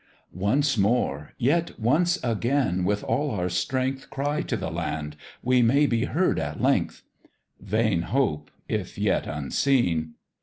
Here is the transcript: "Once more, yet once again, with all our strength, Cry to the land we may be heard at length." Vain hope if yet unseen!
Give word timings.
"Once 0.33 0.79
more, 0.79 1.33
yet 1.37 1.79
once 1.79 2.17
again, 2.23 2.83
with 2.83 3.03
all 3.03 3.29
our 3.29 3.49
strength, 3.49 4.09
Cry 4.09 4.41
to 4.41 4.57
the 4.57 4.71
land 4.71 5.15
we 5.43 5.61
may 5.61 5.85
be 5.85 6.05
heard 6.05 6.39
at 6.39 6.59
length." 6.59 7.03
Vain 7.59 8.01
hope 8.01 8.49
if 8.67 8.97
yet 8.97 9.27
unseen! 9.27 10.15